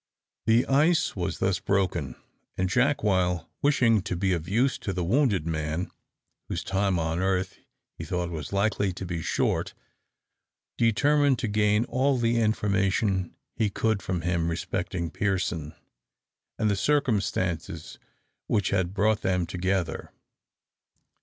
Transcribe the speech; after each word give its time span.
The 0.47 0.65
ice 0.65 1.15
was 1.15 1.37
thus 1.37 1.59
broken, 1.59 2.15
and 2.57 2.67
Jack, 2.69 3.03
while 3.03 3.51
wishing 3.61 4.01
to 4.01 4.15
be 4.15 4.33
of 4.33 4.49
use 4.49 4.79
to 4.79 4.93
the 4.93 5.03
wounded 5.03 5.45
man, 5.45 5.91
whose 6.49 6.63
time 6.63 6.97
on 6.97 7.19
earth 7.19 7.59
he 7.93 8.03
thought 8.03 8.31
was 8.31 8.51
likely 8.51 8.93
to 8.93 9.05
be 9.05 9.21
short, 9.21 9.75
determined 10.75 11.37
to 11.37 11.47
gain 11.47 11.85
all 11.85 12.17
the 12.17 12.37
information 12.39 13.35
he 13.55 13.69
could 13.69 14.01
from 14.01 14.21
him 14.21 14.49
respecting 14.49 15.11
Pearson, 15.11 15.75
and 16.57 16.67
the 16.67 16.75
circumstances 16.75 17.99
which 18.47 18.71
had 18.71 18.95
brought 18.95 19.21
them 19.21 19.45
together. 19.45 20.11